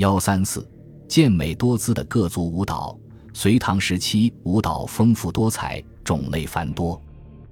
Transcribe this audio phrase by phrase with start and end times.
[0.00, 0.66] 幺三四，
[1.06, 2.98] 健美多姿的各族舞蹈。
[3.34, 6.98] 隋唐时期舞蹈丰富多彩，种类繁多。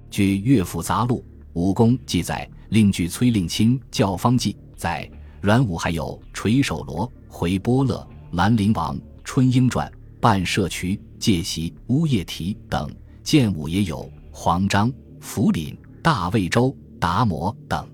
[0.09, 1.23] 据《乐府杂录·
[1.53, 5.07] 武功》记载，另据崔令钦《教坊记》载，
[5.41, 9.87] 阮武还有垂手罗、回波乐、兰陵王、春英传、
[10.19, 12.91] 半射渠、借席、乌叶啼等。
[13.21, 17.87] 剑舞也有黄章、福林、大魏州、达摩等。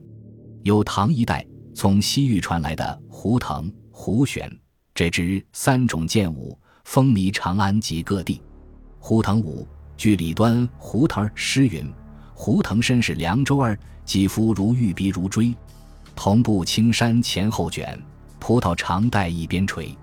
[0.63, 4.51] 有唐一代从西域传来的胡腾、胡旋
[4.93, 6.59] 这支三种剑舞。
[6.83, 8.41] 风靡长安及各地，
[8.99, 9.65] 胡腾舞。
[9.95, 11.91] 据李端《胡腾诗云
[12.35, 15.55] ：“胡腾身是凉州儿，肌肤如玉鼻如锥。
[16.13, 17.97] 同步青山前后卷，
[18.37, 19.97] 葡萄长带一边垂。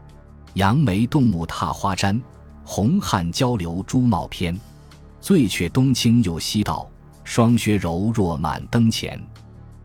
[0.54, 2.20] 杨梅动目踏花毡，
[2.64, 4.58] 红汗交流珠帽偏。
[5.20, 6.90] 醉却东倾又西倒，
[7.22, 9.22] 双靴柔弱满灯前。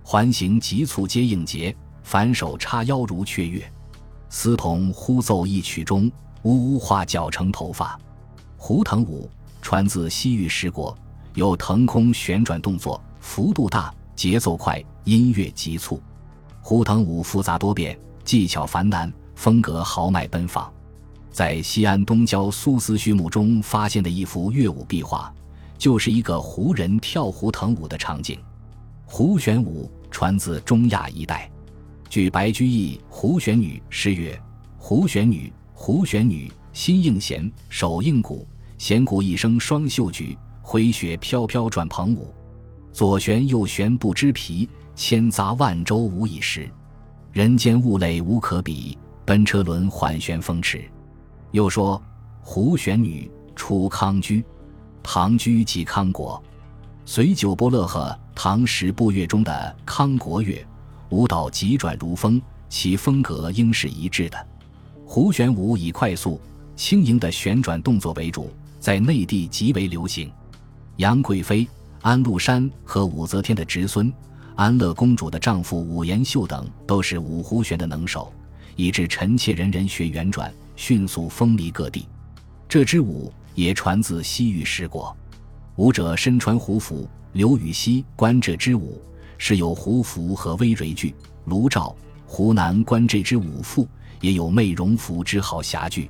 [0.01, 3.61] 环形急促皆应节，反手叉腰如雀跃。
[4.29, 6.11] 丝童忽奏一曲中。”
[6.43, 7.99] 呜呜化绞成头发，
[8.55, 9.29] 胡腾舞
[9.61, 10.97] 传自西域十国，
[11.33, 16.01] 有腾空旋转动作，幅度大，节奏快，音乐急促。
[16.61, 20.71] 胡腾舞复杂多变，技巧繁难，风格豪迈奔放。
[21.31, 25.33] 在西安东郊苏思虚墓中发现的一幅乐舞壁画，
[25.77, 28.39] 就是一个胡人跳胡腾舞的场景。
[29.05, 31.51] 胡旋舞传自中亚一带，
[32.09, 34.39] 据白居易《胡旋女》诗曰
[34.77, 38.47] ：“胡旋女。”胡旋女，心应弦，手应鼓，
[38.79, 42.33] 弦鼓一声双袖举，挥雪飘飘转蓬舞，
[42.91, 46.67] 左旋右旋不知疲，千匝万舟无以时。
[47.31, 50.83] 人间物类无可比，奔车轮缓旋风驰。
[51.51, 52.01] 又说
[52.41, 54.43] 胡旋女出康居，
[55.03, 56.43] 唐居即康国，
[57.05, 60.65] 随九波乐和唐时步乐中的康国乐，
[61.09, 64.47] 舞蹈急转如风，其风格应是一致的。
[65.05, 66.39] 胡旋舞以快速、
[66.75, 70.29] 轻盈的旋转动作为主，在内地极为流行。
[70.97, 71.67] 杨贵妃、
[72.01, 74.11] 安禄山和武则天的侄孙
[74.55, 78.33] 安乐公主的丈夫武延秀等都是舞胡旋的能手，
[78.75, 82.05] 以致臣妾人人学圆转，迅速风靡各地。
[82.67, 85.15] 这支舞也传自西域十国，
[85.77, 87.07] 舞者身穿胡服。
[87.33, 88.99] 刘禹锡观这支舞，
[89.37, 91.13] 是有胡服和微蕤剧。
[91.45, 93.87] 卢照、湖南观这支舞赋。
[94.19, 96.09] 也有媚容服之好侠剧，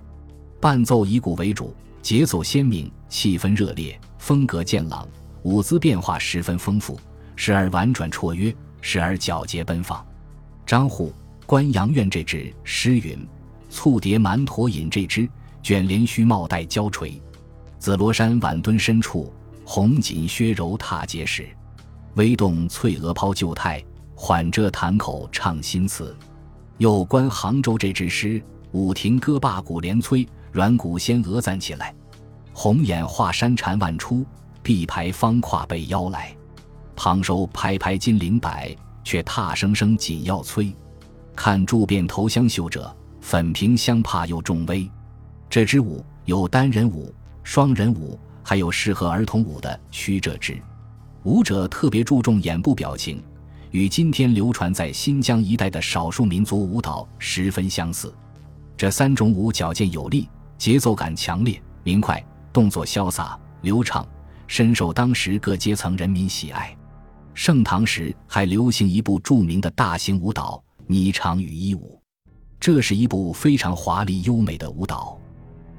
[0.61, 5.05] 伴奏以鼓为主，节奏鲜明，气氛热烈，风格渐朗，
[5.43, 6.97] 舞姿变化十分丰富，
[7.35, 10.01] 时而婉转绰约，时而皎洁奔放。
[10.65, 11.09] 张祜
[11.45, 13.27] 《关阳院》这支诗云
[13.69, 15.27] ：“簇蝶满驮引这支，
[15.61, 17.21] 卷帘须帽带交垂。
[17.77, 19.33] 紫罗衫晚蹲深处，
[19.65, 21.45] 红锦靴柔踏阶时。
[22.17, 23.83] 微动翠娥抛旧态，
[24.15, 26.15] 缓遮潭口唱新词。”
[26.79, 28.41] 又观杭州这支诗，
[28.71, 31.93] 舞亭歌罢鼓连催，软骨先额赞起来。
[32.53, 34.25] 红眼画山蝉万出，
[34.63, 36.35] 碧排方跨背腰来。
[36.95, 40.73] 旁收拍拍金铃摆，却踏声声紧要催。
[41.35, 44.89] 看柱变头香绣者，粉屏香帕又重威。
[45.47, 47.13] 这支舞有单人舞、
[47.43, 50.59] 双人舞，还有适合儿童舞的曲折之。
[51.27, 53.21] 舞者特别注重眼部表情。
[53.71, 58.15] 与今天流传在新疆一带的少数民族舞蹈十分相似，
[58.77, 64.07] 这三种舞矫健有力，节奏感强烈、明快，动作潇洒流畅，
[64.47, 66.73] 深受当时各阶层人民喜爱。
[67.33, 71.99] 盛唐时还流行一部著名的大型舞蹈《霓裳羽衣舞》，
[72.57, 75.19] 这是一部非常华丽优美的舞蹈。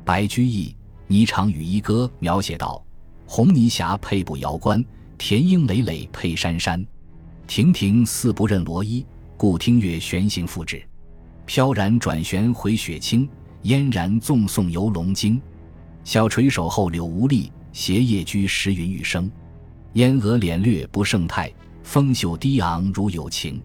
[0.05, 0.77] 白居易
[1.11, 2.85] 《霓裳羽衣歌》描写道
[3.27, 4.85] ：“红泥霞配布瑶冠，
[5.19, 6.83] 田英累累配珊珊。”
[7.47, 9.05] 亭亭似不认罗衣，
[9.37, 10.83] 故听乐旋行复止，
[11.47, 13.29] 飘然转旋回雪清，
[13.63, 15.41] 嫣然纵送游龙经。
[16.05, 19.31] 小垂手后柳无力，斜叶居时云欲生。
[19.95, 21.53] 烟蛾敛略不胜态，
[21.83, 23.61] 风袖低昂如有情。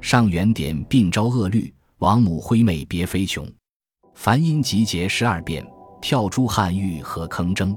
[0.00, 3.50] 上元点鬓朝恶绿，王母挥媚别飞琼。
[4.14, 5.66] 凡音集结十二变，
[6.02, 7.74] 跳珠汉玉和铿铮。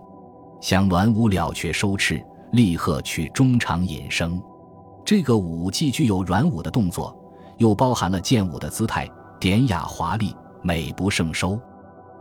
[0.61, 2.21] 响鸾舞了却收翅，
[2.51, 4.41] 立刻去中长引声。
[5.05, 7.15] 这个舞既具有软舞的动作，
[7.57, 9.09] 又包含了剑舞的姿态，
[9.39, 11.59] 典雅华丽，美不胜收。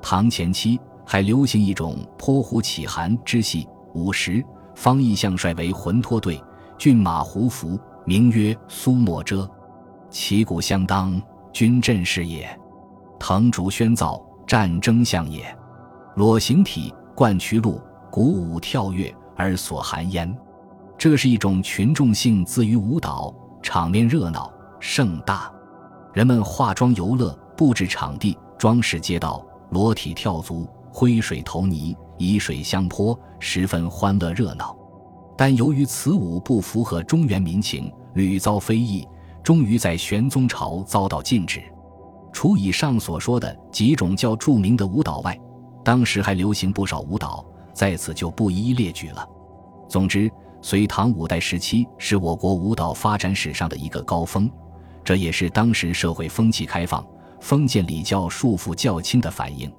[0.01, 4.45] 唐前期还流行一种泼胡起寒之戏，舞时
[4.75, 6.41] 方义相帅为浑脱队，
[6.79, 9.49] 骏马胡服，名曰苏墨遮，
[10.11, 11.21] 旗鼓相当，
[11.53, 12.47] 军阵势也；
[13.19, 15.45] 藤竹喧噪，战争相也。
[16.15, 17.81] 裸形体，贯曲路，
[18.11, 20.37] 鼓舞跳跃，而所含焉。
[20.99, 24.51] 这是一种群众性自于舞蹈，场面热闹
[24.81, 25.53] 盛大，
[26.15, 34.75] 人们化妆游乐，布置场地，装饰街道，裸体跳足，挥水投泥，以水相泼，十分欢乐热闹。
[35.37, 39.07] 但由于此舞不符合中原民情，屡遭非议，
[39.43, 41.63] 终于在玄宗朝遭到禁止。
[42.33, 45.39] 除以上所说的几种较著名的舞蹈外，
[45.85, 47.45] 当时还流行不少舞蹈，
[47.77, 49.29] 在此就不一一列举了。
[49.87, 50.33] 总之，
[50.63, 54.51] 隋唐五代时期是我国舞蹈发展史上的一个高峰，
[55.05, 57.07] 这也是当时社会风气开放、
[57.39, 59.71] 封建礼教束缚较轻的反应。